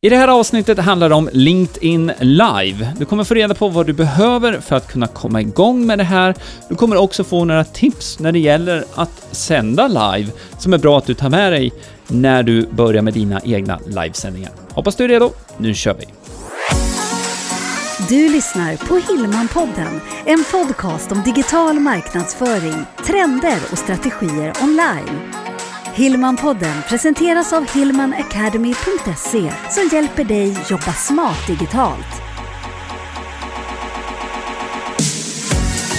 I 0.00 0.08
det 0.08 0.16
här 0.16 0.28
avsnittet 0.28 0.78
handlar 0.78 1.08
det 1.08 1.14
om 1.14 1.30
LinkedIn 1.32 2.12
Live. 2.20 2.92
Du 2.98 3.04
kommer 3.04 3.24
få 3.24 3.34
reda 3.34 3.54
på 3.54 3.68
vad 3.68 3.86
du 3.86 3.92
behöver 3.92 4.60
för 4.60 4.76
att 4.76 4.88
kunna 4.92 5.06
komma 5.06 5.40
igång 5.40 5.86
med 5.86 5.98
det 5.98 6.04
här. 6.04 6.34
Du 6.68 6.74
kommer 6.74 6.96
också 6.96 7.24
få 7.24 7.44
några 7.44 7.64
tips 7.64 8.18
när 8.18 8.32
det 8.32 8.38
gäller 8.38 8.84
att 8.94 9.28
sända 9.30 9.88
live 9.88 10.32
som 10.58 10.72
är 10.72 10.78
bra 10.78 10.98
att 10.98 11.06
du 11.06 11.14
tar 11.14 11.30
med 11.30 11.52
dig 11.52 11.72
när 12.08 12.42
du 12.42 12.66
börjar 12.66 13.02
med 13.02 13.14
dina 13.14 13.40
egna 13.44 13.78
livesändningar. 13.86 14.50
Hoppas 14.70 14.96
du 14.96 15.04
är 15.04 15.08
redo. 15.08 15.30
Nu 15.56 15.74
kör 15.74 15.94
vi! 15.94 16.04
Du 18.08 18.28
lyssnar 18.28 18.76
på 18.76 19.12
Hillmanpodden, 19.12 20.00
en 20.26 20.44
podcast 20.50 21.12
om 21.12 21.22
digital 21.22 21.80
marknadsföring, 21.80 22.84
trender 23.06 23.58
och 23.72 23.78
strategier 23.78 24.52
online. 24.62 25.37
Hillmanpodden 25.98 26.82
presenteras 26.88 27.52
av 27.52 27.70
hillmanacademy.se 27.74 29.52
som 29.70 29.88
hjälper 29.92 30.24
dig 30.24 30.56
jobba 30.70 30.92
smart 30.92 31.46
digitalt. 31.46 32.22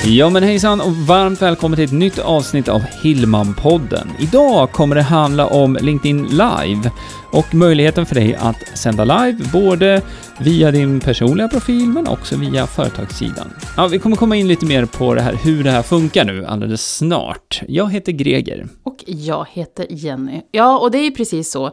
Ja 0.06 0.30
men 0.30 0.44
hejsan 0.44 0.82
och 0.82 0.96
varmt 0.96 1.42
välkommen 1.42 1.76
till 1.76 1.86
ett 1.86 1.92
nytt 1.92 2.20
avsnitt 2.20 2.68
av 2.68 2.82
Hillmanpodden. 2.82 4.12
Idag 4.20 4.72
kommer 4.72 4.96
det 4.96 5.02
handla 5.02 5.48
om 5.48 5.78
LinkedIn 5.82 6.24
Live 6.28 6.92
och 7.32 7.56
möjligheten 7.56 8.06
för 8.06 8.16
dig 8.16 8.36
att 8.36 8.78
sända 8.78 9.04
live 9.04 9.38
både 9.54 10.02
via 10.40 10.72
din 10.72 11.00
personliga 11.00 11.48
profil 11.48 11.88
men 11.88 12.08
också 12.08 12.38
via 12.38 12.68
företagssidan. 12.68 13.54
Ja, 13.78 13.88
vi 13.88 14.00
kommer 14.00 14.16
komma 14.16 14.36
in 14.36 14.48
lite 14.48 14.66
mer 14.66 14.86
på 14.86 15.14
det 15.14 15.22
här, 15.22 15.34
hur 15.34 15.64
det 15.64 15.72
här 15.72 15.82
funkar 15.82 16.26
nu 16.26 16.46
alldeles 16.46 16.96
snart. 16.96 17.62
Jag 17.68 17.92
heter 17.92 18.12
Greger. 18.12 18.68
Och 18.84 19.04
jag 19.08 19.46
heter 19.52 19.88
Jenny. 19.90 20.42
Ja, 20.52 20.80
och 20.80 20.92
det 20.92 20.98
är 20.98 21.04
ju 21.04 21.12
precis 21.12 21.52
så. 21.52 21.72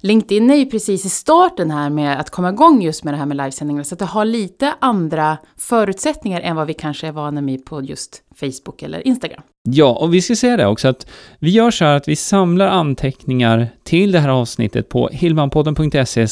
LinkedIn 0.00 0.50
är 0.50 0.54
ju 0.54 0.66
precis 0.66 1.04
i 1.04 1.08
starten 1.08 1.70
här 1.70 1.90
med 1.90 2.20
att 2.20 2.30
komma 2.30 2.48
igång 2.48 2.82
just 2.82 3.04
med 3.04 3.14
det 3.14 3.18
här 3.18 3.26
med 3.26 3.36
livesändningar, 3.36 3.82
så 3.82 3.94
att 3.94 3.98
det 3.98 4.04
har 4.04 4.24
lite 4.24 4.74
andra 4.80 5.38
förutsättningar 5.56 6.40
än 6.40 6.56
vad 6.56 6.66
vi 6.66 6.74
kanske 6.74 7.06
är 7.06 7.12
vana 7.12 7.40
med 7.40 7.64
på 7.64 7.82
just 7.82 8.22
Facebook 8.36 8.82
eller 8.82 9.06
Instagram. 9.06 9.42
Ja, 9.62 9.90
och 9.90 10.14
vi 10.14 10.22
ska 10.22 10.36
säga 10.36 10.56
det 10.56 10.66
också 10.66 10.88
att 10.88 11.06
vi 11.38 11.50
gör 11.50 11.70
så 11.70 11.84
här 11.84 11.96
att 11.96 12.08
vi 12.08 12.16
samlar 12.16 12.66
anteckningar 12.66 13.68
till 13.84 14.12
det 14.12 14.18
här 14.18 14.28
avsnittet 14.28 14.88
på 14.88 15.08
hilmanpodden.se 15.12 16.26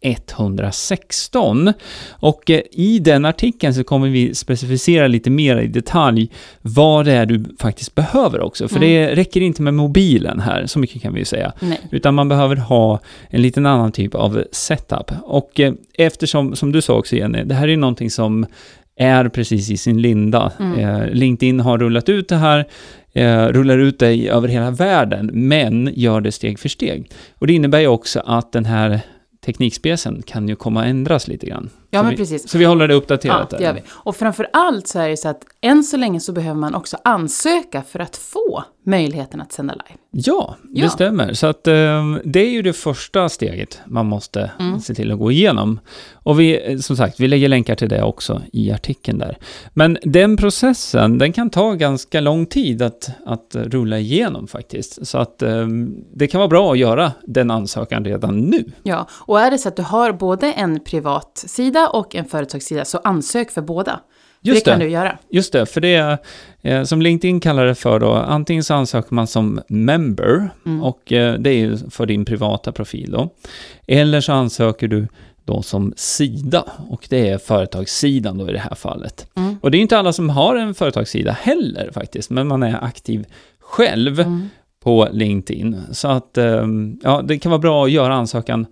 116. 0.00 1.72
Och 2.10 2.50
eh, 2.50 2.60
i 2.72 2.98
den 2.98 3.24
artikeln 3.24 3.74
så 3.74 3.84
kommer 3.84 4.08
vi 4.08 4.34
specificera 4.34 5.06
lite 5.06 5.30
mer 5.30 5.56
i 5.56 5.66
detalj 5.66 6.30
vad 6.62 7.04
det 7.04 7.12
är 7.12 7.26
du 7.26 7.44
faktiskt 7.58 7.94
behöver 7.94 8.40
också. 8.40 8.68
För 8.68 8.76
mm. 8.76 8.88
det 8.88 9.14
räcker 9.14 9.40
inte 9.40 9.62
med 9.62 9.74
mobilen 9.74 10.40
här, 10.40 10.66
så 10.66 10.78
mycket 10.78 11.02
kan 11.02 11.12
vi 11.12 11.18
ju 11.18 11.24
säga. 11.24 11.52
Nej. 11.60 11.80
Utan 11.90 12.14
man 12.14 12.28
behöver 12.28 12.56
ha 12.56 13.00
en 13.28 13.42
liten 13.42 13.66
annan 13.66 13.92
typ 13.92 14.14
av 14.14 14.44
setup. 14.52 15.10
Och 15.22 15.60
eh, 15.60 15.72
eftersom, 15.94 16.56
som 16.56 16.72
du 16.72 16.82
sa 16.82 16.94
också 16.94 17.16
Jenny, 17.16 17.44
det 17.44 17.54
här 17.54 17.68
är 17.68 17.76
någonting 17.76 18.10
som 18.10 18.46
är 18.96 19.28
precis 19.28 19.70
i 19.70 19.76
sin 19.76 20.02
linda. 20.02 20.52
Mm. 20.60 20.78
Eh, 20.78 21.08
LinkedIn 21.10 21.60
har 21.60 21.78
rullat 21.78 22.08
ut 22.08 22.28
det 22.28 22.36
här, 22.36 22.64
eh, 23.12 23.46
rullar 23.46 23.78
ut 23.78 23.98
det 23.98 24.28
över 24.28 24.48
hela 24.48 24.70
världen, 24.70 25.30
men 25.32 25.90
gör 25.94 26.20
det 26.20 26.32
steg 26.32 26.58
för 26.58 26.68
steg. 26.68 27.10
Och 27.38 27.46
det 27.46 27.52
innebär 27.52 27.80
ju 27.80 27.86
också 27.86 28.22
att 28.26 28.52
den 28.52 28.64
här 28.64 29.00
teknikspecen 29.44 30.22
kan 30.26 30.48
ju 30.48 30.56
komma 30.56 30.80
att 30.80 30.86
ändras 30.86 31.28
lite 31.28 31.46
grann. 31.46 31.70
Ja, 31.94 32.00
så 32.00 32.04
men 32.04 32.10
vi, 32.10 32.16
precis. 32.16 32.48
Så 32.50 32.58
vi 32.58 32.64
håller 32.64 32.88
det 32.88 32.94
uppdaterat 32.94 33.48
ja, 33.52 33.58
det 33.58 33.64
gör 33.64 33.72
vi. 33.74 33.82
Och 33.90 34.16
framför 34.16 34.48
allt 34.52 34.86
så 34.88 34.98
är 34.98 35.08
det 35.08 35.16
så 35.16 35.28
att 35.28 35.42
än 35.60 35.84
så 35.84 35.96
länge 35.96 36.20
så 36.20 36.32
behöver 36.32 36.60
man 36.60 36.74
också 36.74 36.96
ansöka 37.04 37.82
för 37.82 37.98
att 37.98 38.16
få 38.16 38.64
möjligheten 38.86 39.40
att 39.40 39.52
sända 39.52 39.74
live. 39.74 39.98
Ja, 40.10 40.56
det 40.62 40.80
Ja. 40.80 40.88
stämmer. 40.88 41.32
Så 41.32 41.46
att 41.46 41.66
eh, 41.66 41.74
det 42.24 42.40
är 42.40 42.50
ju 42.50 42.62
det 42.62 42.72
första 42.72 43.28
steget 43.28 43.80
man 43.86 44.06
måste 44.06 44.50
Mm. 44.60 44.80
se 44.80 44.94
till 44.94 45.12
att 45.12 45.18
gå 45.18 45.30
igenom. 45.32 45.80
Och 46.14 46.40
vi, 46.40 46.72
eh, 46.72 46.78
som 46.78 46.96
sagt, 46.96 47.20
vi 47.20 47.28
lägger 47.28 47.48
länkar 47.48 47.74
till 47.74 47.88
det 47.88 48.02
också 48.02 48.42
i 48.52 48.72
artikeln 48.72 49.18
där. 49.18 49.38
Men 49.74 49.98
den 50.02 50.36
processen, 50.36 51.18
den 51.18 51.32
kan 51.32 51.50
ta 51.50 51.72
ganska 51.72 52.20
lång 52.20 52.46
tid 52.46 52.82
att, 52.82 53.10
att 53.26 53.56
rulla 53.56 53.98
igenom 53.98 54.46
faktiskt. 54.46 55.06
Så 55.06 55.18
att 55.18 55.42
eh, 55.42 55.66
det 56.14 56.26
kan 56.26 56.38
vara 56.38 56.48
bra 56.48 56.72
att 56.72 56.78
göra 56.78 57.12
den 57.22 57.50
ansökan 57.50 58.04
redan 58.04 58.40
nu. 58.40 58.64
Ja, 58.82 59.06
och 59.12 59.40
är 59.40 59.50
det 59.50 59.58
så 59.58 59.68
att 59.68 59.76
du 59.76 59.82
har 59.82 60.12
både 60.12 60.52
en 60.52 60.80
privat 60.84 61.44
sida 61.46 61.83
och 61.88 62.14
en 62.14 62.24
företagssida 62.24 62.84
så 62.84 62.98
ansök 62.98 63.50
för 63.50 63.62
båda. 63.62 64.00
Just 64.46 64.64
för 64.64 64.70
det 64.70 64.72
kan 64.72 64.78
det. 64.80 64.84
du 64.86 64.90
göra. 64.90 65.18
Just 65.30 65.52
det, 65.52 65.66
för 65.66 65.80
det 65.80 65.94
är, 65.94 66.18
eh, 66.62 66.82
som 66.84 67.02
LinkedIn 67.02 67.40
kallar 67.40 67.64
det 67.66 67.74
för 67.74 67.98
då, 68.00 68.12
antingen 68.12 68.64
så 68.64 68.74
ansöker 68.74 69.14
man 69.14 69.26
som 69.26 69.60
member, 69.68 70.50
Mm. 70.66 70.82
och 70.82 71.12
eh, 71.12 71.34
det 71.38 71.50
är 71.50 71.54
ju 71.56 71.76
för 71.90 72.06
din 72.06 72.24
privata 72.24 72.72
profil 72.72 73.10
då. 73.10 73.28
Eller 73.86 74.20
så 74.20 74.32
ansöker 74.32 74.88
du 74.88 75.08
då 75.44 75.62
som 75.62 75.92
sida, 75.96 76.64
och 76.90 77.06
det 77.10 77.28
är 77.28 77.38
företagssidan 77.38 78.38
då 78.38 78.48
i 78.48 78.52
det 78.52 78.58
här 78.58 78.74
fallet. 78.74 79.26
Mm. 79.36 79.56
Och 79.62 79.70
det 79.70 79.78
är 79.78 79.80
inte 79.80 79.98
alla 79.98 80.12
som 80.12 80.30
har 80.30 80.56
en 80.56 80.74
företagssida 80.74 81.32
heller 81.32 81.90
faktiskt, 81.94 82.30
men 82.30 82.46
man 82.46 82.62
är 82.62 82.84
aktiv 82.84 83.24
själv 83.60 84.20
Mm. 84.20 84.48
på 84.82 85.08
LinkedIn. 85.12 85.80
Så 85.92 86.08
att, 86.08 86.38
eh, 86.38 86.64
ja, 87.02 87.22
det 87.24 87.38
kan 87.38 87.50
vara 87.50 87.58
bra 87.60 87.84
att 87.84 87.90
göra 87.90 88.14
ansökan 88.14 88.66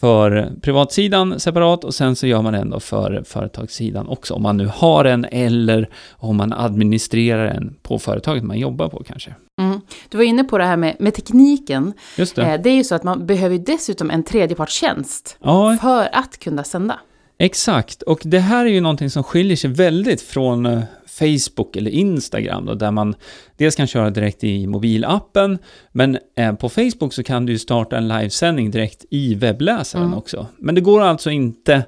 för 0.00 0.52
privatsidan 0.62 1.40
separat 1.40 1.84
och 1.84 1.94
sen 1.94 2.16
så 2.16 2.26
gör 2.26 2.42
man 2.42 2.52
den 2.52 2.70
då 2.70 2.80
för 2.80 3.22
företagssidan 3.26 4.08
också. 4.08 4.34
Om 4.34 4.42
man 4.42 4.56
nu 4.56 4.66
har 4.74 5.04
en 5.04 5.24
eller 5.24 5.88
om 6.12 6.36
man 6.36 6.52
administrerar 6.52 7.46
en 7.46 7.76
på 7.82 7.98
företaget 7.98 8.44
man 8.44 8.58
jobbar 8.58 8.88
på 8.88 9.02
kanske. 9.04 9.34
Mm. 9.60 9.80
Du 10.08 10.18
var 10.18 10.24
inne 10.24 10.44
på 10.44 10.58
det 10.58 10.64
här 10.64 10.76
med, 10.76 10.96
med 10.98 11.14
tekniken. 11.14 11.92
Just 12.18 12.36
det. 12.36 12.42
Eh, 12.42 12.62
det 12.62 12.70
är 12.70 12.74
ju 12.74 12.84
så 12.84 12.94
att 12.94 13.02
man 13.02 13.26
behöver 13.26 13.58
dessutom 13.58 14.10
en 14.10 14.24
tredjepartstjänst 14.24 15.36
Ja, 15.40 15.76
för 15.80 16.08
att 16.12 16.38
kunna 16.38 16.64
sända. 16.64 16.98
Exakt. 17.44 18.02
Och 18.02 18.20
det 18.24 18.38
här 18.38 18.66
är 18.66 18.70
ju 18.70 18.80
någonting 18.80 19.10
som 19.10 19.22
skiljer 19.22 19.56
sig 19.56 19.70
väldigt 19.70 20.22
från 20.22 20.66
eh, 20.66 20.82
Facebook 21.06 21.76
eller 21.76 21.90
Instagram 21.90 22.66
då, 22.66 22.74
där 22.74 22.90
man 22.90 23.14
dels 23.56 23.76
kan 23.76 23.86
köra 23.86 24.10
direkt 24.10 24.44
i 24.44 24.66
mobilappen, 24.66 25.58
men 25.92 26.18
eh, 26.36 26.54
på 26.54 26.68
Facebook 26.68 27.12
så 27.14 27.22
kan 27.22 27.46
du 27.46 27.58
starta 27.58 27.96
en 27.96 28.08
livesändning 28.08 28.70
direkt 28.70 29.04
i 29.10 29.34
webbläsaren 29.34 30.06
Mm. 30.06 30.18
också. 30.18 30.46
Men 30.58 30.74
det 30.74 30.80
går 30.80 31.00
alltså 31.00 31.30
inte 31.30 31.84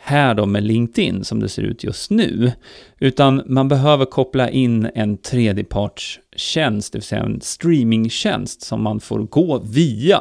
här 0.00 0.34
då 0.34 0.46
med 0.46 0.62
LinkedIn 0.62 1.24
som 1.24 1.40
det 1.40 1.48
ser 1.48 1.62
ut 1.62 1.84
just 1.84 2.10
nu, 2.10 2.52
utan 3.00 3.42
man 3.46 3.68
behöver 3.68 4.04
koppla 4.04 4.50
in 4.50 4.90
en 4.94 5.16
tredjepartstjänst, 5.16 6.92
det 6.92 6.98
vill 6.98 7.04
säga 7.04 7.22
en 7.22 7.40
streamingtjänst 7.40 8.62
som 8.62 8.82
man 8.82 9.00
får 9.00 9.18
gå 9.18 9.58
via. 9.58 10.20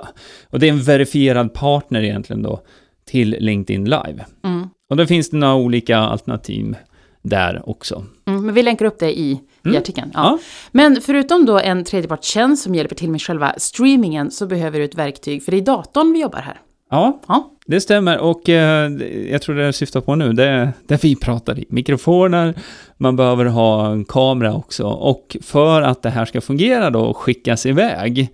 Och 0.49 0.59
det 0.59 0.67
är 0.67 0.71
en 0.71 0.83
verifierad 0.83 1.53
partner 1.53 2.01
egentligen 2.03 2.41
då 2.41 2.61
till 3.07 3.35
LinkedIn 3.39 3.85
Live. 3.85 4.25
Mm. 4.43 4.69
Och 4.89 4.97
då 4.97 5.05
finns 5.05 5.29
det 5.29 5.37
några 5.37 5.55
olika 5.55 5.97
alternativ 5.97 6.75
där 7.21 7.69
också. 7.69 8.03
Mm, 8.27 8.45
men 8.45 8.55
vi 8.55 8.63
länkar 8.63 8.85
upp 8.85 8.99
det 8.99 9.19
i, 9.19 9.31
i 9.31 9.39
Mm. 9.65 9.77
artikeln. 9.77 10.11
Ja. 10.13 10.19
Ja. 10.23 10.39
Men 10.71 11.01
förutom 11.01 11.45
då 11.45 11.59
en 11.59 11.83
tredjepartstjänst 11.83 12.63
som 12.63 12.75
hjälper 12.75 12.95
till 12.95 13.09
med 13.09 13.21
själva 13.21 13.53
streamingen 13.57 14.31
så 14.31 14.47
behöver 14.47 14.79
du 14.79 14.85
ett 14.85 14.95
verktyg, 14.95 15.43
för 15.43 15.51
det 15.51 15.57
är 15.57 15.61
datorn 15.61 16.13
vi 16.13 16.21
jobbar 16.21 16.39
här. 16.39 16.57
Ja, 16.89 17.21
Ja. 17.27 17.51
det 17.65 17.81
stämmer. 17.81 18.17
Och 18.17 18.49
eh, 18.49 18.91
jag 19.31 19.41
tror 19.41 19.55
det 19.55 19.63
jag 19.65 19.75
syftar 19.75 20.01
på 20.01 20.15
nu, 20.15 20.33
det 20.33 20.43
är 20.45 20.71
det 20.87 21.03
vi 21.03 21.15
pratar 21.15 21.59
i. 21.59 21.65
Mikrofoner, 21.69 22.53
man 22.97 23.15
behöver 23.15 23.45
ha 23.45 23.91
en 23.91 24.05
kamera 24.05 24.55
också. 24.55 24.87
Och 24.87 25.37
för 25.41 25.81
att 25.81 26.01
det 26.01 26.09
här 26.09 26.25
ska 26.25 26.41
fungera 26.41 26.89
då 26.89 26.99
och 26.99 27.17
skickas 27.17 27.65
iväg 27.65 28.29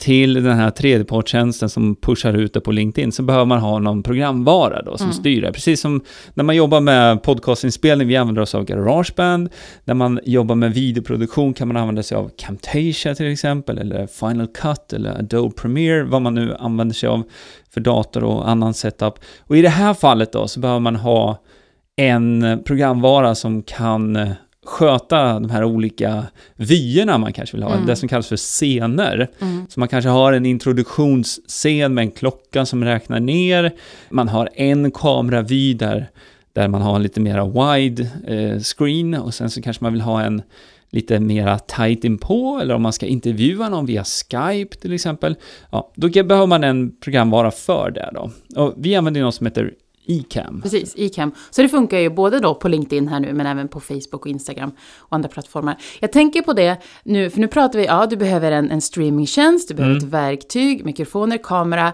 till 0.00 0.34
den 0.34 0.58
här 0.58 0.70
tredjepartstjänsten 0.70 1.68
som 1.68 1.96
pushar 1.96 2.32
ut 2.34 2.54
det 2.54 2.60
på 2.60 2.72
LinkedIn 2.72 3.12
så 3.12 3.22
behöver 3.22 3.44
man 3.44 3.58
ha 3.58 3.78
någon 3.78 4.02
programvara 4.02 4.82
då 4.82 4.96
som 4.96 5.06
Mm. 5.06 5.14
styr 5.14 5.42
det. 5.42 5.52
Precis 5.52 5.80
som 5.80 6.00
när 6.34 6.44
man 6.44 6.56
jobbar 6.56 6.80
med 6.80 7.22
podcastinspelning, 7.22 8.08
vi 8.08 8.16
använder 8.16 8.42
oss 8.42 8.54
av 8.54 8.64
Garageband. 8.64 9.48
När 9.84 9.94
man 9.94 10.20
jobbar 10.24 10.54
med 10.54 10.74
videoproduktion 10.74 11.54
kan 11.54 11.68
man 11.68 11.76
använda 11.76 12.02
sig 12.02 12.16
av 12.16 12.30
Camtasia 12.36 13.14
till 13.14 13.32
exempel, 13.32 13.78
eller 13.78 14.06
Final 14.06 14.46
Cut, 14.46 14.92
eller 14.92 15.18
Adobe 15.18 15.54
Premiere, 15.54 16.04
vad 16.04 16.22
man 16.22 16.34
nu 16.34 16.56
använder 16.58 16.94
sig 16.94 17.08
av 17.08 17.22
för 17.74 17.80
dator 17.80 18.24
och 18.24 18.48
annan 18.48 18.74
setup. 18.74 19.14
Och 19.40 19.56
i 19.56 19.62
det 19.62 19.68
här 19.68 19.94
fallet 19.94 20.32
då 20.32 20.48
så 20.48 20.60
behöver 20.60 20.80
man 20.80 20.96
ha 20.96 21.42
en 21.96 22.62
programvara 22.66 23.34
som 23.34 23.62
kan 23.62 24.18
sköta 24.66 25.40
de 25.40 25.50
här 25.50 25.64
olika 25.64 26.24
vyerna 26.56 27.18
man 27.18 27.32
kanske 27.32 27.56
vill 27.56 27.62
ha, 27.62 27.74
Mm. 27.74 27.86
det 27.86 27.96
som 27.96 28.08
kallas 28.08 28.28
för 28.28 28.36
scener. 28.36 29.28
Mm. 29.40 29.66
Så 29.68 29.80
man 29.80 29.88
kanske 29.88 30.08
har 30.08 30.32
en 30.32 30.46
introduktionsscen 30.46 31.94
med 31.94 32.02
en 32.02 32.10
klocka 32.10 32.66
som 32.66 32.84
räknar 32.84 33.20
ner, 33.20 33.72
man 34.10 34.28
har 34.28 34.48
en 34.54 34.90
kameravy 34.90 35.74
där, 35.74 36.10
där 36.52 36.68
man 36.68 36.82
har 36.82 36.98
lite 36.98 37.20
mera 37.20 37.44
wide 37.44 38.10
eh, 38.26 38.58
screen 38.60 39.14
och 39.14 39.34
sen 39.34 39.50
så 39.50 39.62
kanske 39.62 39.84
man 39.84 39.92
vill 39.92 40.02
ha 40.02 40.22
en 40.22 40.42
lite 40.92 41.20
mera 41.20 41.58
tight 41.58 42.04
inpå, 42.04 42.58
eller 42.62 42.74
om 42.74 42.82
man 42.82 42.92
ska 42.92 43.06
intervjua 43.06 43.68
någon 43.68 43.86
via 43.86 44.04
Skype 44.04 44.76
till 44.76 44.92
exempel, 44.92 45.36
ja, 45.70 45.92
då 45.94 46.08
behöver 46.08 46.46
man 46.46 46.64
en 46.64 46.96
programvara 47.00 47.50
för 47.50 47.90
det 47.90 48.10
då. 48.14 48.30
Och 48.62 48.74
vi 48.76 48.94
använder 48.94 49.20
något 49.20 49.34
som 49.34 49.46
heter 49.46 49.72
Ecamm. 50.18 50.60
Precis, 50.62 50.94
Ecamm. 50.96 51.32
Så 51.50 51.62
det 51.62 51.68
funkar 51.68 51.98
ju 51.98 52.10
både 52.10 52.38
då 52.40 52.54
på 52.54 52.68
LinkedIn 52.68 53.08
här 53.08 53.20
nu, 53.20 53.32
men 53.32 53.46
även 53.46 53.68
på 53.68 53.80
Facebook 53.80 54.14
och 54.14 54.26
Instagram 54.26 54.70
och 54.98 55.12
andra 55.16 55.28
plattformar. 55.28 55.76
Jag 56.00 56.12
tänker 56.12 56.42
på 56.42 56.52
det 56.52 56.76
nu, 57.02 57.30
för 57.30 57.40
nu 57.40 57.48
pratar 57.48 57.78
vi, 57.78 57.84
ja, 57.86 58.06
du 58.06 58.16
behöver 58.16 58.52
en, 58.52 58.70
en 58.70 58.80
streamingtjänst, 58.80 59.68
du 59.68 59.74
behöver 59.74 59.96
Mm. 59.96 60.06
ett 60.06 60.12
verktyg, 60.12 60.84
mikrofoner, 60.84 61.38
kamera. 61.38 61.92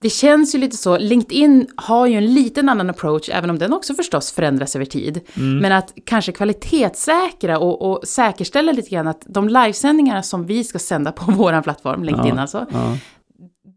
det 0.00 0.10
känns 0.10 0.54
ju 0.54 0.58
lite 0.58 0.76
så, 0.76 0.98
LinkedIn 0.98 1.66
har 1.76 2.06
ju 2.06 2.14
en 2.14 2.34
liten 2.34 2.68
annan 2.68 2.90
approach, 2.90 3.28
även 3.32 3.50
om 3.50 3.58
den 3.58 3.72
också 3.72 3.94
förstås 3.94 4.32
förändras 4.32 4.76
över 4.76 4.84
tid. 4.86 5.20
Mm. 5.36 5.58
Men 5.58 5.72
att 5.72 5.92
kanske 6.04 6.32
kvalitetssäkra 6.32 7.58
och, 7.58 7.90
och 7.90 8.08
säkerställa 8.08 8.72
lite 8.72 8.90
grann 8.90 9.06
att 9.08 9.22
de 9.28 9.48
livesändningarna 9.48 10.22
som 10.22 10.46
vi 10.46 10.64
ska 10.64 10.78
sända 10.78 11.12
på 11.12 11.32
vår 11.32 11.62
plattform, 11.62 12.04
LinkedIn 12.04 12.34
Ja, 12.36 12.40
alltså, 12.42 12.66
Ja. 12.72 12.96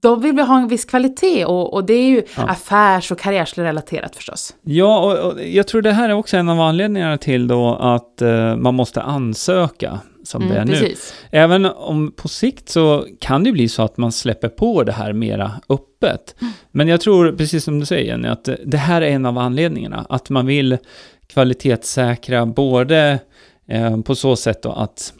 Då 0.02 0.16
vill 0.16 0.36
vi 0.36 0.42
ha 0.42 0.58
en 0.58 0.68
viss 0.68 0.86
kvalitet 0.86 1.46
och, 1.46 1.74
och 1.74 1.84
det 1.86 1.94
är 1.94 2.10
ju 2.10 2.24
Ja. 2.38 2.48
affärs 2.48 3.12
och 3.12 3.20
karriärsrelaterat 3.20 4.16
förstås. 4.16 4.56
Ja, 4.62 5.00
och, 5.00 5.32
och 5.32 5.44
jag 5.44 5.68
tror 5.68 5.82
det 5.82 5.92
här 5.92 6.10
är 6.10 6.14
också 6.14 6.38
en 6.38 6.50
av 6.50 6.60
anledningarna 6.62 7.18
till 7.18 7.48
då 7.48 7.76
att 7.76 8.22
eh, 8.22 8.56
man 8.56 8.76
måste 8.76 9.02
ansöka 9.02 10.00
som 10.24 10.42
det 10.50 10.56
är 10.56 10.66
nu. 10.66 10.72
Mm, 10.74 10.84
precis. 10.90 11.14
Även 11.32 11.66
om 11.66 12.12
på 12.16 12.28
sikt 12.28 12.70
så 12.70 13.06
kan 13.20 13.44
det 13.44 13.52
bli 13.52 13.70
så 13.70 13.82
att 13.84 13.98
man 13.98 14.12
släpper 14.12 14.50
på 14.50 14.84
det 14.84 14.92
här 14.92 15.14
mera 15.14 15.52
öppet. 15.70 16.36
Men 16.72 16.88
jag 16.88 17.02
tror, 17.02 17.32
precis 17.32 17.64
som 17.64 17.80
du 17.80 17.86
säger 17.86 18.06
Jenny, 18.06 18.28
att 18.28 18.50
det 18.66 18.78
här 18.78 19.02
är 19.02 19.08
en 19.08 19.26
av 19.26 19.38
anledningarna. 19.38 20.06
Att 20.10 20.30
man 20.30 20.46
vill 20.46 20.78
kvalitetssäkra 21.28 22.46
både 22.46 23.20
eh, 23.68 24.02
på 24.02 24.16
så 24.16 24.36
sätt 24.36 24.62
då 24.64 24.72
att 24.72 25.14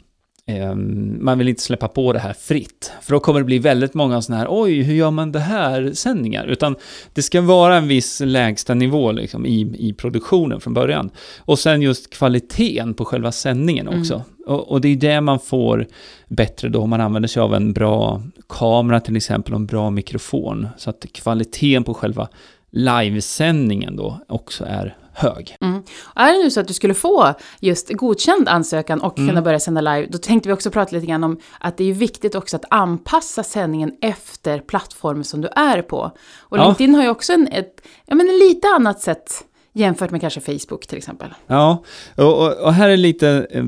man 1.20 1.38
vill 1.38 1.48
inte 1.48 1.62
släppa 1.62 1.88
på 1.88 2.12
det 2.12 2.18
här 2.18 2.32
fritt. 2.32 2.92
För 3.02 3.12
då 3.12 3.20
kommer 3.20 3.40
det 3.40 3.44
bli 3.44 3.58
väldigt 3.58 3.94
många 3.94 4.22
sådana 4.22 4.40
här, 4.40 4.48
oj, 4.50 4.82
hur 4.82 4.94
gör 4.94 5.10
man 5.10 5.32
det 5.32 5.40
här 5.40 5.90
sändningar? 5.94 6.46
Utan 6.46 6.76
det 7.14 7.22
ska 7.22 7.40
vara 7.40 7.76
en 7.76 7.88
viss 7.88 8.20
lägsta 8.24 8.74
nivå 8.74 9.12
liksom, 9.12 9.46
i, 9.46 9.74
i 9.78 9.92
produktionen 9.92 10.60
från 10.60 10.74
början. 10.74 11.10
Och 11.38 11.58
sen 11.58 11.82
just 11.82 12.10
kvaliteten 12.10 12.94
på 12.94 13.04
själva 13.04 13.32
sändningen 13.32 13.88
också. 13.88 14.22
Och, 14.46 14.70
och 14.70 14.80
det 14.80 14.88
är 14.88 14.96
det 14.96 15.20
man 15.20 15.40
får 15.40 15.86
bättre 16.28 16.68
då 16.68 16.80
om 16.80 16.90
man 16.90 17.00
använder 17.00 17.28
sig 17.28 17.42
av 17.42 17.54
en 17.54 17.72
bra 17.72 18.22
kamera 18.48 19.00
till 19.00 19.16
exempel 19.16 19.54
och 19.54 19.60
en 19.60 19.66
bra 19.66 19.90
mikrofon. 19.90 20.68
Så 20.76 20.90
att 20.90 21.06
kvaliteten 21.12 21.84
på 21.84 21.94
själva 21.94 22.28
livesändningen 22.70 23.96
då 23.96 24.20
också 24.28 24.64
är 24.64 24.96
hög. 25.20 25.56
Mm. 25.60 25.82
Är 26.14 26.32
det 26.32 26.38
nu 26.44 26.50
så 26.50 26.60
att 26.60 26.68
du 26.68 26.74
skulle 26.74 26.94
få 26.94 27.34
just 27.60 27.92
godkänd 27.92 28.48
ansökan 28.48 29.00
och 29.00 29.18
Mm. 29.18 29.28
kunna 29.28 29.42
börja 29.42 29.60
sända 29.60 29.80
live, 29.80 30.06
då 30.10 30.18
tänkte 30.18 30.48
vi 30.48 30.52
också 30.52 30.70
prata 30.70 30.96
lite 30.96 31.06
grann 31.06 31.24
om 31.24 31.40
att 31.60 31.76
det 31.76 31.84
är 31.84 31.92
viktigt 31.94 32.34
också 32.34 32.56
att 32.56 32.64
anpassa 32.70 33.42
sändningen 33.42 33.92
efter 34.02 34.58
plattformen 34.58 35.24
som 35.24 35.40
du 35.40 35.48
är 35.56 35.82
på. 35.82 36.10
Och 36.40 36.58
Ja. 36.58 36.64
LinkedIn 36.64 36.94
har 36.94 37.02
ju 37.02 37.08
också 37.08 37.32
en, 37.32 37.48
ett, 37.52 37.80
ja, 38.06 38.14
men 38.14 38.28
en 38.28 38.38
lite 38.38 38.68
annat 38.68 39.00
sätt 39.00 39.44
jämfört 39.72 40.10
med 40.10 40.20
kanske 40.20 40.40
Facebook 40.40 40.86
till 40.86 40.98
exempel. 40.98 41.28
Ja, 41.46 41.82
och, 42.16 42.46
och, 42.46 42.52
och 42.58 42.72
här 42.74 42.88
är 42.88 42.96
lite, 42.96 43.46
eh, 43.50 43.64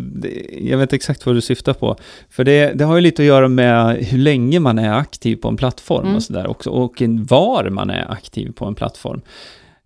jag 0.68 0.78
vet 0.78 0.92
exakt 0.92 1.26
vad 1.26 1.34
du 1.34 1.40
syftar 1.40 1.72
på. 1.74 1.96
För 2.30 2.44
det, 2.44 2.72
det 2.74 2.84
har 2.84 2.94
ju 2.94 3.00
lite 3.00 3.22
att 3.22 3.26
göra 3.26 3.48
med 3.48 3.96
hur 3.96 4.18
länge 4.18 4.60
man 4.60 4.78
är 4.78 4.92
aktiv 4.92 5.36
på 5.36 5.48
en 5.48 5.56
plattform 5.56 6.02
Mm. 6.04 6.16
och 6.16 6.22
sådär 6.22 6.46
också. 6.46 6.70
Och 6.70 7.02
var 7.28 7.70
man 7.70 7.90
är 7.90 8.12
aktiv 8.12 8.52
på 8.52 8.64
en 8.64 8.74
plattform. 8.74 9.20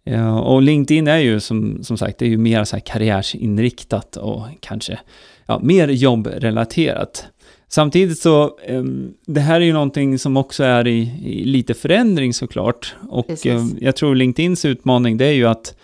Ja, 0.08 0.40
och 0.40 0.62
LinkedIn 0.62 1.08
är 1.08 1.18
ju 1.18 1.40
som, 1.40 1.84
som 1.84 1.98
sagt, 1.98 2.18
det 2.18 2.24
är 2.24 2.28
ju 2.28 2.36
mer 2.38 2.64
så 2.64 2.76
här 2.76 2.80
karriärsinriktat 2.80 4.16
och 4.16 4.42
kanske 4.60 4.98
ja, 5.46 5.58
mer 5.62 5.88
jobbrelaterat. 5.88 7.26
Samtidigt 7.68 8.18
så, 8.18 8.58
em, 8.66 9.14
det 9.26 9.40
här 9.40 9.60
är 9.60 9.64
ju 9.64 9.72
någonting 9.72 10.18
som 10.18 10.36
också 10.36 10.64
är 10.64 10.86
i, 10.86 11.00
i 11.24 11.44
lite 11.44 11.74
förändring 11.74 12.34
såklart. 12.34 12.94
Och 13.08 13.26
Precis. 13.26 13.52
em, 13.52 13.76
jag 13.80 13.96
tror 13.96 14.14
LinkedIns 14.14 14.64
utmaning 14.64 15.16
det 15.16 15.24
är 15.24 15.32
ju 15.32 15.46
att 15.46 15.74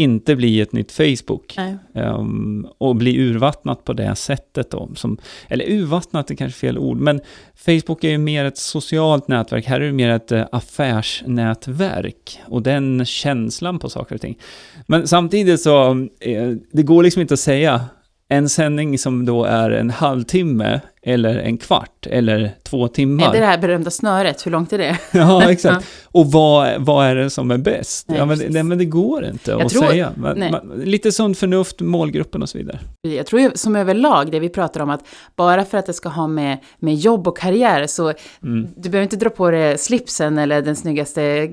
inte 0.00 0.36
bli 0.36 0.60
ett 0.60 0.72
nytt 0.72 0.92
Facebook. 0.92 1.56
Ehm, 1.94 2.66
och 2.78 2.96
bli 2.96 3.18
urvattnat 3.18 3.84
på 3.84 3.92
det 3.92 4.14
sättet 4.14 4.70
då. 4.70 4.90
Som, 4.94 5.18
eller 5.48 5.70
urvattnat 5.70 6.30
är 6.30 6.34
kanske 6.34 6.60
fel 6.60 6.78
ord, 6.78 6.96
men 6.96 7.20
Facebook 7.54 8.04
är 8.04 8.08
ju 8.08 8.18
mer 8.18 8.44
ett 8.44 8.58
socialt 8.58 9.28
nätverk. 9.28 9.66
Här 9.66 9.80
är 9.80 9.86
det 9.86 9.92
mer 9.92 10.10
ett 10.10 10.32
eh, 10.32 10.46
affärsnätverk. 10.52 12.40
Och 12.46 12.62
den 12.62 13.04
känslan 13.04 13.78
på 13.78 13.90
saker 13.90 14.14
och 14.14 14.20
ting. 14.20 14.38
Men 14.86 15.08
samtidigt 15.08 15.60
så, 15.60 15.90
eh, 16.20 16.52
det 16.72 16.82
går 16.82 17.02
liksom 17.02 17.22
inte 17.22 17.34
att 17.34 17.40
säga 17.40 17.84
en 18.28 18.48
sändning 18.48 18.98
som 18.98 19.24
då 19.24 19.44
är 19.44 19.70
en 19.70 19.90
halvtimme 19.90 20.80
eller 21.02 21.36
en 21.38 21.58
kvart 21.58 22.06
eller 22.06 22.50
två 22.62 22.88
timmar. 22.88 23.28
Är 23.28 23.32
det 23.32 23.38
det 23.38 23.46
här 23.46 23.58
berömda 23.58 23.90
snöret, 23.90 24.46
hur 24.46 24.50
långt 24.50 24.72
är 24.72 24.78
det? 24.78 24.98
Ja, 25.12 25.50
exakt. 25.50 25.86
Och 26.04 26.26
vad, 26.32 26.68
vad 26.84 27.06
är 27.06 27.14
det 27.14 27.30
som 27.30 27.50
är 27.50 27.58
bäst? 27.58 28.08
Nej, 28.08 28.18
ja, 28.18 28.24
men, 28.26 28.38
nej, 28.48 28.62
men 28.62 28.78
det 28.78 28.84
går 28.84 29.24
inte 29.24 29.50
Jag 29.50 29.62
att 29.62 29.68
tror- 29.72 29.82
säga. 29.82 30.12
Man, 30.16 30.38
man, 30.38 30.82
lite 30.84 31.12
sunt 31.12 31.38
förnuft, 31.38 31.80
målgruppen 31.80 32.42
och 32.42 32.48
så 32.48 32.58
vidare. 32.58 32.78
Jag 33.02 33.26
tror 33.26 33.40
ju 33.42 33.50
som 33.54 33.76
överlag, 33.76 34.30
det 34.32 34.40
vi 34.40 34.48
pratar 34.48 34.80
om, 34.80 34.90
att 34.90 35.04
bara 35.36 35.64
för 35.64 35.78
att 35.78 35.86
det 35.86 35.92
ska 35.92 36.08
ha 36.08 36.26
med, 36.26 36.58
med 36.78 36.94
jobb 36.94 37.28
och 37.28 37.38
karriär, 37.38 37.86
så 37.86 38.12
Mm. 38.42 38.68
du 38.76 38.88
behöver 38.88 39.02
inte 39.02 39.16
dra 39.16 39.30
på 39.30 39.50
dig 39.50 39.78
slipsen 39.78 40.38
eller 40.38 40.62
den 40.62 40.76
snyggaste, 40.76 41.48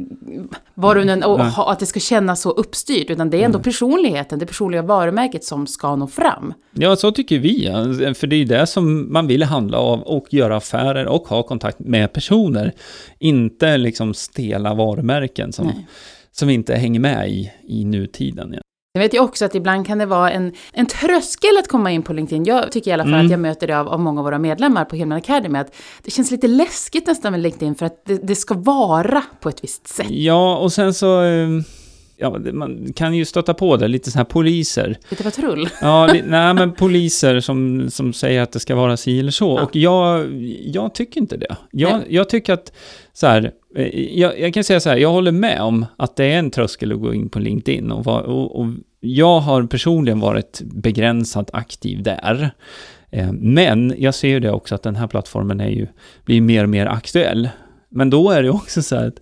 nu- 0.75 1.23
och 1.25 1.39
ha, 1.45 1.71
att 1.71 1.79
det 1.79 1.85
ska 1.85 1.99
kännas 1.99 2.41
så 2.41 2.49
uppstyrt, 2.51 3.09
utan 3.09 3.29
det 3.29 3.41
är 3.41 3.45
ändå 3.45 3.59
personligheten, 3.59 4.39
det 4.39 4.45
personliga 4.45 4.81
varumärket 4.81 5.43
som 5.43 5.67
ska 5.67 5.95
nå 5.95 6.07
fram. 6.07 6.53
Ja, 6.71 6.95
så 6.95 7.11
tycker 7.11 7.39
vi. 7.39 7.65
För 8.17 8.27
det 8.27 8.35
är 8.35 8.45
det 8.45 8.67
som 8.67 9.13
man 9.13 9.27
vill 9.27 9.43
handla 9.47 9.77
av 9.79 10.01
och 10.01 10.33
göra 10.33 10.55
affärer 10.57 11.05
och 11.07 11.27
ha 11.27 11.43
kontakt 11.43 11.79
med 11.79 12.13
personer. 12.13 12.73
Inte 13.19 13.77
liksom 13.77 14.13
stela 14.13 14.73
varumärken 14.73 15.53
som, 15.53 15.65
Nej. 15.67 15.87
som 16.31 16.49
inte 16.49 16.75
hänger 16.75 16.99
med 16.99 17.29
i, 17.29 17.51
i 17.67 17.85
nutiden. 17.85 18.51
Ja. 18.53 18.59
Jag 18.93 19.01
vet 19.01 19.13
ju 19.13 19.19
också 19.19 19.45
att 19.45 19.55
ibland 19.55 19.87
kan 19.87 19.97
det 19.97 20.05
vara 20.05 20.31
en, 20.31 20.53
en 20.73 20.85
tröskel 20.85 21.57
att 21.59 21.67
komma 21.67 21.91
in 21.91 22.03
på 22.03 22.13
LinkedIn. 22.13 22.45
Jag 22.45 22.71
tycker 22.71 22.91
i 22.91 22.93
alla 22.93 23.03
fall 23.03 23.13
Mm. 23.13 23.25
att 23.25 23.31
jag 23.31 23.39
möter 23.39 23.67
det 23.67 23.79
av, 23.79 23.87
av 23.87 23.99
många 23.99 24.19
av 24.19 24.23
våra 24.25 24.39
medlemmar 24.39 24.85
på 24.85 24.95
Hillman 24.95 25.17
Academy, 25.17 25.59
att 25.59 25.75
det 26.03 26.11
känns 26.11 26.31
lite 26.31 26.47
läskigt 26.47 27.07
nästan 27.07 27.31
med 27.31 27.41
LinkedIn 27.41 27.75
för 27.75 27.85
att 27.85 28.05
det, 28.05 28.27
det 28.27 28.35
ska 28.35 28.53
vara 28.53 29.23
på 29.39 29.49
ett 29.49 29.63
visst 29.63 29.87
sätt. 29.87 30.07
ja, 30.09 30.57
och 30.57 30.73
sen 30.73 30.93
så... 30.93 31.23
eh, 31.23 31.47
Ja, 32.19 32.37
man 32.53 32.93
kan 32.95 33.13
ju 33.15 33.25
stöta 33.25 33.53
på 33.53 33.77
det, 33.77 33.87
lite 33.87 34.11
så 34.11 34.17
här 34.17 34.25
poliser. 34.25 34.97
Lite 35.09 35.23
patrull. 35.23 35.69
Ja, 35.81 36.07
li, 36.13 36.23
nej 36.27 36.53
men 36.53 36.73
poliser 36.73 37.39
som, 37.39 37.89
som 37.89 38.13
säger 38.13 38.41
att 38.41 38.51
det 38.51 38.59
ska 38.59 38.75
vara 38.75 38.97
si 38.97 39.19
eller 39.19 39.31
så. 39.31 39.57
Ja. 39.57 39.63
Och 39.63 39.75
jag, 39.75 40.27
jag 40.65 40.95
tycker 40.95 41.21
inte 41.21 41.37
det. 41.37 41.55
Jag, 41.71 42.01
jag 42.09 42.29
tycker 42.29 42.53
att, 42.53 42.73
så 43.13 43.27
här, 43.27 43.51
eh, 43.75 43.99
jag, 44.19 44.39
jag 44.39 44.53
kan 44.53 44.63
säga 44.63 44.79
så 44.79 44.89
här, 44.89 44.97
jag 44.97 45.09
håller 45.11 45.31
med 45.31 45.61
om 45.61 45.85
att 45.97 46.15
det 46.15 46.25
är 46.25 46.39
en 46.39 46.51
tröskel 46.51 46.91
att 46.91 46.99
gå 46.99 47.13
in 47.13 47.29
på 47.29 47.39
LinkedIn. 47.39 47.91
Och, 47.91 48.05
va- 48.05 48.21
och, 48.21 48.59
och 48.59 48.67
jag 48.99 49.39
har 49.39 49.63
personligen 49.63 50.19
varit 50.19 50.61
begränsat 50.63 51.49
aktiv 51.53 52.03
där. 52.03 52.51
Eh, 53.11 53.31
Men 53.31 53.93
jag 53.97 54.15
ser 54.15 54.27
ju 54.27 54.39
det 54.39 54.51
också 54.51 54.75
att 54.75 54.83
den 54.83 54.95
här 54.95 55.07
plattformen 55.07 55.59
är 55.61 55.69
ju, 55.69 55.87
blir 56.25 56.41
mer 56.41 56.63
och 56.63 56.69
mer 56.69 56.85
aktuell. 56.85 57.49
Men 57.89 58.09
då 58.09 58.31
är 58.31 58.43
det 58.43 58.49
också 58.49 58.81
så 58.81 58.95
här 58.95 59.07
att, 59.07 59.15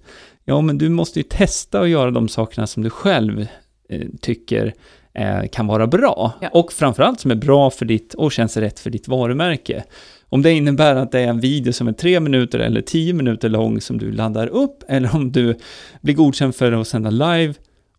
ja 0.45 0.61
men 0.61 0.77
du 0.77 0.89
måste 0.89 1.19
ju 1.19 1.23
testa 1.23 1.81
att 1.81 1.89
göra 1.89 2.11
de 2.11 2.27
sakerna 2.27 2.67
som 2.67 2.83
du 2.83 2.89
själv 2.89 3.47
eh, 3.89 4.07
tycker 4.21 4.73
eh, 5.13 5.47
kan 5.51 5.67
vara 5.67 5.87
bra. 5.87 6.33
Ja. 6.41 6.49
Och 6.53 6.73
framförallt 6.73 7.19
som 7.19 7.31
är 7.31 7.35
bra 7.35 7.69
för 7.69 7.85
ditt 7.85 8.13
och 8.13 8.31
känns 8.31 8.57
rätt 8.57 8.79
för 8.79 8.89
ditt 8.89 9.07
varumärke. 9.07 9.83
Om 10.29 10.41
det 10.41 10.51
innebär 10.51 10.95
att 10.95 11.11
det 11.11 11.19
är 11.19 11.27
en 11.27 11.39
video 11.39 11.73
som 11.73 11.87
är 11.87 11.93
tre 11.93 12.19
minuter 12.19 12.59
eller 12.59 12.81
tio 12.81 13.13
minuter 13.13 13.49
lång 13.49 13.81
som 13.81 13.97
du 13.97 14.11
laddar 14.11 14.47
upp, 14.47 14.83
eller 14.87 15.15
om 15.15 15.31
du 15.31 15.57
blir 16.01 16.13
godkänd 16.13 16.55
för 16.55 16.71
att 16.71 16.87
sända 16.87 17.09
live 17.09 17.53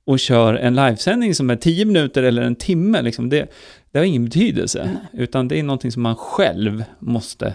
och 0.07 0.19
kör 0.19 0.55
en 0.55 0.75
livesändning 0.75 1.35
som 1.35 1.51
är 1.51 1.57
tio 1.57 1.85
minuter 1.85 2.23
eller 2.23 2.43
en 2.43 2.57
timme, 2.57 3.03
liksom 3.03 3.29
det, 3.29 3.53
det 3.93 3.99
har 3.99 4.05
ingen 4.05 4.25
betydelse. 4.25 4.91
Utan 5.13 5.49
det 5.49 5.59
är 5.59 5.63
någonting 5.63 5.93
som 5.93 6.03
man 6.03 6.17
själv 6.17 6.85
måste 6.99 7.55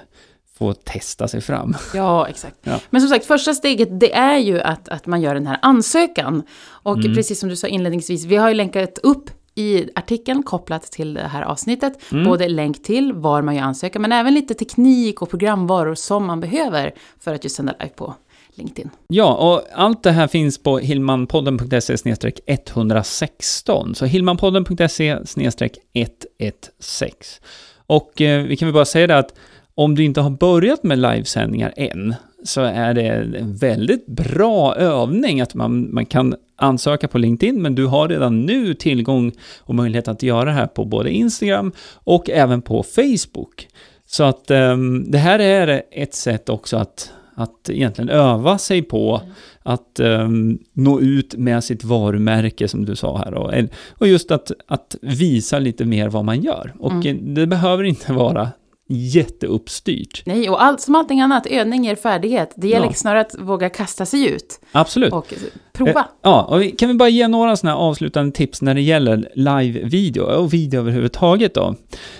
få 0.61 0.73
testa 0.73 1.27
sig 1.27 1.41
fram. 1.41 1.75
Ja, 1.93 2.27
exakt. 2.27 2.55
Ja. 2.63 2.79
Men 2.89 3.01
som 3.01 3.09
sagt, 3.09 3.25
första 3.25 3.53
steget 3.53 3.99
det 3.99 4.13
är 4.13 4.37
ju 4.37 4.61
att, 4.61 4.89
att 4.89 5.05
man 5.05 5.21
gör 5.21 5.33
den 5.33 5.47
här 5.47 5.59
ansökan. 5.61 6.43
Och 6.83 6.97
Mm. 6.97 7.15
precis 7.15 7.39
som 7.39 7.49
du 7.49 7.55
sa 7.55 7.67
inledningsvis, 7.67 8.25
vi 8.25 8.35
har 8.35 8.49
ju 8.49 8.55
länkat 8.55 8.97
upp 9.03 9.29
i 9.55 9.89
artikeln 9.95 10.43
kopplat 10.43 10.83
till 10.83 11.13
det 11.13 11.21
här 11.27 11.41
avsnittet, 11.41 11.93
Mm. 12.11 12.25
både 12.25 12.49
länk 12.49 12.83
till 12.83 13.13
var 13.13 13.41
man 13.41 13.55
gör 13.55 13.63
ansökan, 13.63 14.01
men 14.01 14.11
även 14.11 14.33
lite 14.33 14.53
teknik 14.53 15.21
och 15.21 15.29
programvaror 15.29 15.95
som 15.95 16.25
man 16.25 16.39
behöver 16.39 16.93
för 17.19 17.33
att 17.33 17.43
just 17.43 17.55
sända 17.55 17.73
live 17.79 17.91
på 17.95 18.15
LinkedIn. 18.55 18.89
Ja, 19.07 19.33
och 19.35 19.63
allt 19.81 20.03
det 20.03 20.11
här 20.11 20.27
finns 20.27 20.57
på 20.63 20.77
hillmanpodden.se 20.79 21.97
116. 22.45 23.95
Så 23.95 24.05
hillmanpodden.se 24.05 25.09
116. 25.09 27.43
Och 27.87 28.21
eh, 28.21 28.43
vi 28.43 28.57
kan 28.57 28.67
väl 28.67 28.73
bara 28.73 28.85
säga 28.85 29.07
det 29.07 29.17
att 29.17 29.33
om 29.83 29.95
du 29.95 30.03
inte 30.03 30.21
har 30.21 30.29
börjat 30.29 30.83
med 30.83 30.99
livesändningar 30.99 31.73
än, 31.75 32.15
så 32.43 32.61
är 32.61 32.93
det 32.93 33.01
en 33.01 33.55
väldigt 33.55 34.05
bra 34.05 34.75
övning 34.75 35.41
att 35.41 35.53
man, 35.55 35.93
man 35.93 36.05
kan 36.05 36.35
ansöka 36.55 37.07
på 37.07 37.17
LinkedIn, 37.17 37.61
men 37.61 37.75
du 37.75 37.85
har 37.85 38.07
redan 38.07 38.41
nu 38.41 38.73
tillgång 38.73 39.31
och 39.59 39.75
möjlighet 39.75 40.07
att 40.07 40.23
göra 40.23 40.45
det 40.45 40.51
här 40.51 40.67
på 40.67 40.85
både 40.85 41.11
Instagram 41.11 41.71
och 41.93 42.29
även 42.29 42.61
på 42.61 42.83
Facebook. 42.83 43.67
Så 44.07 44.23
att 44.23 44.51
ehm, 44.51 45.11
det 45.11 45.17
här 45.17 45.39
är 45.39 45.81
ett 45.91 46.13
sätt 46.13 46.49
också 46.49 46.77
att, 46.77 47.11
att 47.35 47.69
egentligen 47.69 48.09
öva 48.09 48.57
sig 48.57 48.81
på 48.81 49.21
att 49.63 49.99
ehm, 49.99 50.59
nå 50.73 50.99
ut 50.99 51.35
med 51.37 51.63
sitt 51.63 51.83
varumärke 51.83 52.67
som 52.67 52.85
du 52.85 52.95
sa 52.95 53.17
här. 53.17 53.33
Och, 53.33 53.53
och 53.91 54.07
just 54.07 54.31
att, 54.31 54.51
att 54.67 54.95
visa 55.01 55.59
lite 55.59 55.85
mer 55.85 56.09
vad 56.09 56.25
man 56.25 56.41
gör. 56.41 56.73
Och 56.79 56.91
Mm. 56.91 57.33
det 57.33 57.47
behöver 57.47 57.83
inte 57.83 58.13
vara 58.13 58.49
jätteuppstyrt. 58.91 60.21
Nej, 60.25 60.49
och 60.49 60.63
allt, 60.63 60.81
som 60.81 60.95
allting 60.95 61.21
annat, 61.21 61.45
övning 61.45 61.85
ger 61.85 61.95
färdighet. 61.95 62.53
Det 62.55 62.67
gäller 62.67 62.85
Ja. 62.85 62.93
snarare 62.93 63.21
att 63.21 63.35
våga 63.39 63.69
kasta 63.69 64.05
sig 64.05 64.29
ut 64.29 64.59
Absolut. 64.71 65.13
och 65.13 65.33
prova. 65.73 65.91
Eh, 65.99 66.05
Ja, 66.21 66.43
och 66.43 66.61
vi- 66.61 66.71
kan 66.71 66.89
vi 66.89 66.95
bara 66.95 67.09
ge 67.09 67.27
några 67.27 67.55
sådana 67.55 67.77
här 67.77 67.83
avslutande 67.85 68.31
tips 68.31 68.61
när 68.61 68.73
det 68.73 68.81
gäller 68.81 69.29
live-video 69.35 70.23
och 70.23 70.53
video 70.53 70.79
överhuvudtaget 70.79 71.53
då? 71.53 71.75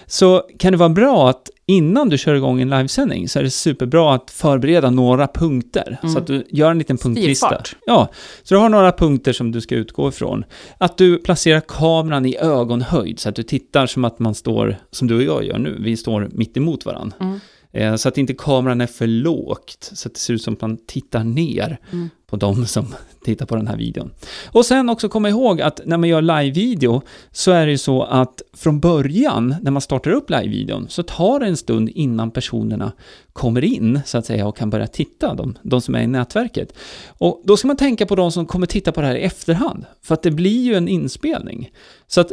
Så 0.05 0.43
kan 0.59 0.71
det 0.71 0.77
vara 0.77 0.89
bra 0.89 1.29
att 1.29 1.49
innan 1.71 2.09
du 2.09 2.17
kör 2.17 2.35
igång 2.35 2.61
en 2.61 2.69
livesändning 2.69 3.29
så 3.29 3.39
är 3.39 3.43
det 3.43 3.49
superbra 3.49 4.13
att 4.15 4.31
förbereda 4.31 4.89
några 4.89 5.27
punkter. 5.27 5.97
Så 6.13 6.17
att 6.17 6.27
du 6.27 6.45
gör 6.49 6.71
en 6.71 6.77
liten 6.77 6.97
punktlista. 6.97 7.47
Styrfart. 7.47 7.75
Ja, 7.85 8.09
så 8.43 8.53
du 8.55 8.59
har 8.59 8.69
några 8.69 8.91
punkter 8.91 9.33
som 9.33 9.51
du 9.51 9.61
ska 9.61 9.75
utgå 9.75 10.09
ifrån. 10.09 10.43
Att 10.77 10.97
du 10.97 11.17
placerar 11.17 11.59
kameran 11.67 12.25
i 12.25 12.37
ögonhöjd 12.37 13.19
så 13.19 13.29
att 13.29 13.35
du 13.35 13.43
tittar 13.43 13.87
som 13.87 14.05
att 14.05 14.19
man 14.19 14.35
står, 14.35 14.75
som 14.91 15.07
du 15.07 15.15
och 15.15 15.23
jag 15.23 15.43
gör 15.43 15.57
nu, 15.57 15.77
vi 15.79 15.97
står 15.97 16.29
mitt 16.31 16.57
emot 16.57 16.85
varandra. 16.85 17.17
Mm. 17.19 17.39
Eh, 17.73 17.95
Så 17.95 18.09
att 18.09 18.17
inte 18.17 18.33
kameran 18.33 18.81
är 18.81 18.87
för 18.87 19.07
lågt, 19.07 19.89
så 19.93 20.07
att 20.07 20.13
det 20.13 20.19
ser 20.19 20.33
ut 20.33 20.41
som 20.41 20.53
att 20.53 20.61
man 20.61 20.77
tittar 20.87 21.23
ner 21.23 21.77
Mm 21.91 22.09
på 22.31 22.37
de 22.37 22.65
som 22.65 22.95
tittar 23.23 23.45
på 23.45 23.55
den 23.55 23.67
här 23.67 23.77
videon. 23.77 24.11
Och 24.51 24.65
sen 24.65 24.89
också 24.89 25.09
komma 25.09 25.29
ihåg 25.29 25.61
att 25.61 25.81
när 25.85 25.97
man 25.97 26.09
gör 26.09 26.21
live-video 26.21 27.01
så 27.31 27.51
är 27.51 27.65
det 27.65 27.71
ju 27.71 27.77
så 27.77 28.03
att 28.03 28.41
från 28.53 28.79
början, 28.79 29.55
när 29.61 29.71
man 29.71 29.81
startar 29.81 30.11
upp 30.11 30.29
live-videon, 30.29 30.85
så 30.89 31.03
tar 31.03 31.39
det 31.39 31.45
en 31.45 31.57
stund 31.57 31.89
innan 31.89 32.31
personerna 32.31 32.91
kommer 33.33 33.63
in, 33.63 33.99
så 34.05 34.17
att 34.17 34.25
säga, 34.25 34.47
och 34.47 34.57
kan 34.57 34.69
börja 34.69 34.87
titta, 34.87 35.33
de, 35.33 35.57
de 35.61 35.81
som 35.81 35.95
är 35.95 36.01
i 36.01 36.07
nätverket. 36.07 36.73
Och 37.07 37.41
då 37.43 37.57
ska 37.57 37.67
man 37.67 37.77
tänka 37.77 38.05
på 38.05 38.15
de 38.15 38.31
som 38.31 38.45
kommer 38.45 38.67
titta 38.67 38.91
på 38.91 39.01
det 39.01 39.07
här 39.07 39.15
i 39.15 39.21
efterhand, 39.21 39.85
för 40.03 40.13
att 40.13 40.23
det 40.23 40.31
blir 40.31 40.63
ju 40.63 40.75
en 40.75 40.87
inspelning. 40.87 41.69
Så 42.07 42.21
att 42.21 42.31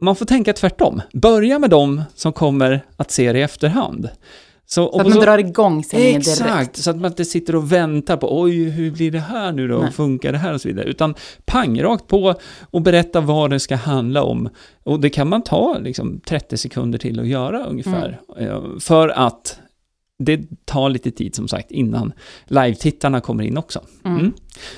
man 0.00 0.16
får 0.16 0.26
tänka 0.26 0.52
tvärtom. 0.52 1.02
Börja 1.12 1.58
med 1.58 1.70
de 1.70 2.02
som 2.14 2.32
kommer 2.32 2.84
att 2.96 3.10
se 3.10 3.32
det 3.32 3.38
i 3.38 3.42
efterhand. 3.42 4.08
Så, 4.70 4.90
Så 4.92 5.00
att 5.00 5.06
man 5.06 5.12
så- 5.12 5.20
drar 5.20 5.38
igång 5.38 5.84
sändningen 5.84 6.20
Exakt, 6.20 6.50
direkt. 6.50 6.76
så 6.76 6.90
att 6.90 6.96
man 6.96 7.10
inte 7.10 7.24
sitter 7.24 7.56
och 7.56 7.72
väntar 7.72 8.16
på 8.16 8.40
oj, 8.40 8.64
hur 8.64 8.90
blir 8.90 9.10
det 9.10 9.18
här 9.20 9.52
nu 9.52 9.68
då? 9.68 9.78
Nej. 9.78 9.92
Funkar 9.92 10.32
det 10.32 10.38
här 10.38 10.54
och 10.54 10.60
så 10.60 10.68
vidare? 10.68 10.84
Utan 10.86 11.14
pang, 11.44 11.82
rakt 11.82 12.06
på 12.06 12.34
och 12.70 12.82
berätta 12.82 13.20
vad 13.20 13.50
det 13.50 13.60
ska 13.60 13.76
handla 13.76 14.22
om. 14.22 14.48
Och 14.84 15.00
det 15.00 15.10
kan 15.10 15.28
man 15.28 15.42
ta 15.42 15.78
liksom 15.78 16.20
30 16.20 16.56
sekunder 16.56 16.98
till 16.98 17.20
att 17.20 17.26
göra 17.26 17.64
ungefär. 17.64 18.20
Mm. 18.38 18.50
Eh, 18.50 18.60
För 18.80 19.08
att 19.08 19.58
det 20.18 20.40
tar 20.64 20.88
lite 20.88 21.10
tid 21.10 21.34
som 21.34 21.48
sagt 21.48 21.70
innan 21.70 22.12
live-tittarna 22.46 23.20
kommer 23.20 23.44
in 23.44 23.58
också. 23.58 23.80
Mm. 24.04 24.18
Mm. 24.18 24.32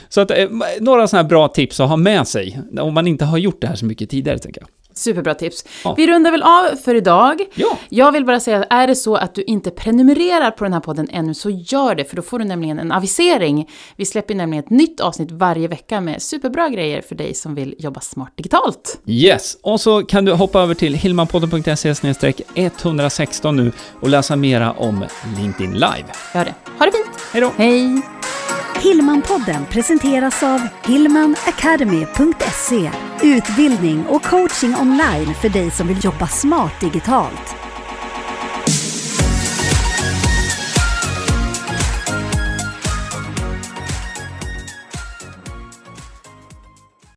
Så 0.09 0.21
att, 0.21 0.31
eh, 0.31 0.49
några 0.81 1.09
sådana 1.09 1.23
här 1.23 1.29
bra 1.29 1.49
tips 1.49 1.81
att 1.81 1.89
ha 1.89 1.97
med 1.97 2.29
sig 2.29 2.61
om 2.81 2.95
man 2.95 3.07
inte 3.07 3.25
har 3.25 3.39
gjort 3.39 3.61
det 3.61 3.67
här 3.67 3.75
så 3.77 3.87
mycket 3.87 4.11
tidigare, 4.11 4.39
tänker 4.39 4.61
jag. 4.61 4.69
Superbra 5.01 5.35
tips. 5.35 5.65
Ja. 5.85 5.95
Vi 5.97 6.07
rundar 6.07 6.31
väl 6.31 6.43
av 6.43 6.77
för 6.85 6.95
idag. 6.95 7.41
Ja, 7.55 7.79
Jag 7.89 8.13
vill 8.13 8.25
bara 8.25 8.41
säga, 8.41 8.65
är 8.65 8.87
det 8.87 8.97
så 8.97 9.17
att 9.17 9.35
du 9.35 9.43
inte 9.43 9.71
prenumererar 9.71 10.51
på 10.51 10.65
den 10.65 10.73
här 10.73 10.81
podden 10.81 11.09
ännu, 11.11 11.35
så 11.35 11.51
gör 11.51 11.95
det, 11.95 12.05
för 12.05 12.17
då 12.17 12.23
får 12.23 12.39
du 12.39 12.45
nämligen 12.45 12.79
en 12.79 12.93
avisering. 12.93 13.69
Vi 13.97 14.07
släpper 14.07 14.35
nämligen 14.35 14.65
ett 14.65 14.71
nytt 14.71 15.01
avsnitt 15.01 15.31
varje 15.31 15.69
vecka 15.69 16.01
med 16.01 16.23
superbra 16.23 16.69
grejer 16.69 17.03
för 17.03 17.15
dig 17.15 17.35
som 17.35 17.55
vill 17.55 17.75
jobba 17.79 18.01
smart 18.01 18.33
digitalt. 18.37 19.01
Yes, 19.07 19.57
och 19.63 19.81
så 19.81 20.03
kan 20.03 20.25
du 20.25 20.33
hoppa 20.33 20.61
över 20.61 20.75
till 20.75 20.95
hilmanpodden.se 20.95 21.95
116 22.55 23.57
nu 23.57 23.73
och 24.01 24.09
läsa 24.09 24.37
mera 24.37 24.73
om 24.73 25.05
LinkedIn 25.39 25.73
Live. 25.73 26.05
Gör 26.35 26.45
det. 26.45 26.55
Ha 26.79 26.87
det 26.87 26.93
fint! 26.93 27.21
Hej 27.33 27.41
då! 27.41 27.53
Hej! 27.57 28.03
Hillmanpodden 28.83 29.67
presenteras 29.71 30.43
av 30.43 30.61
hillmanacademy.se 30.87 32.91
Utbildning 33.23 34.07
och 34.07 34.23
coaching 34.23 34.77
online 34.77 35.35
för 35.35 35.49
dig 35.49 35.71
som 35.71 35.87
vill 35.87 36.05
jobba 36.05 36.27
smart 36.27 36.81
digitalt. 36.81 37.60